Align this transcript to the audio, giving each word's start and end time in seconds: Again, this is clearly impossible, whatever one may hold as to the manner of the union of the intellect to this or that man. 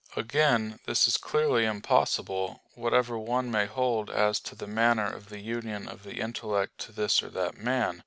Again, 0.15 0.79
this 0.87 1.07
is 1.07 1.15
clearly 1.17 1.63
impossible, 1.63 2.63
whatever 2.73 3.19
one 3.19 3.51
may 3.51 3.67
hold 3.67 4.09
as 4.09 4.39
to 4.39 4.55
the 4.55 4.65
manner 4.65 5.05
of 5.05 5.29
the 5.29 5.39
union 5.41 5.87
of 5.87 6.01
the 6.01 6.19
intellect 6.21 6.79
to 6.79 6.91
this 6.91 7.21
or 7.21 7.29
that 7.29 7.59
man. 7.59 7.99